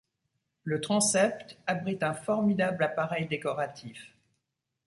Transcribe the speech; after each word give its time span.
Le 0.63 0.81
transept 0.81 1.59
abrite 1.67 2.01
un 2.01 2.15
formidable 2.15 2.83
appareil 2.83 3.27
décoratif. 3.27 4.17